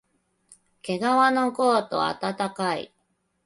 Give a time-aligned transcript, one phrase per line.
[0.81, 2.91] けがわのコート、あたたかい